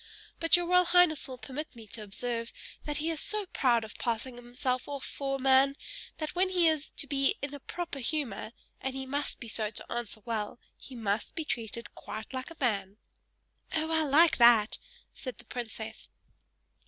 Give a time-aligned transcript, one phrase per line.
[0.39, 2.51] But your royal highness will permit me to observe,
[2.85, 5.75] that he is so proud of passing himself off for a man,
[6.17, 8.51] that when he is to be in a proper humor
[8.81, 12.57] and he must be so to answer well he must be treated quite like a
[12.59, 12.97] man."
[13.75, 13.91] "Oh!
[13.91, 14.79] I like that!"
[15.13, 16.09] said the princess.